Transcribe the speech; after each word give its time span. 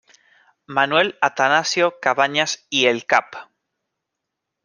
Manuel 0.65 1.15
Atanasio 1.21 1.99
Cabañas 1.99 2.65
y 2.71 2.87
el 2.87 3.05
Cap. 3.05 3.35